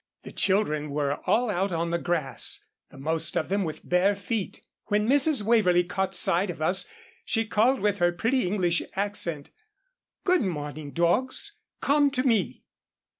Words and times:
The 0.23 0.31
children 0.31 0.89
were 0.89 1.17
all 1.29 1.51
out 1.51 1.71
on 1.71 1.91
the 1.91 1.99
grass, 1.99 2.65
the 2.89 2.97
most 2.97 3.37
of 3.37 3.49
them 3.49 3.63
with 3.63 3.87
bare 3.87 4.15
feet. 4.15 4.65
When 4.87 5.07
Mrs. 5.07 5.43
Waverlee 5.43 5.83
caught 5.83 6.15
sight 6.15 6.49
of 6.49 6.59
us, 6.59 6.87
she 7.23 7.45
called 7.45 7.81
with 7.81 7.99
her 7.99 8.11
pretty 8.11 8.47
English 8.47 8.81
accent, 8.95 9.51
"Good 10.23 10.41
morning, 10.41 10.89
dogs, 10.89 11.51
come 11.81 12.09
to 12.09 12.23
me." 12.23 12.63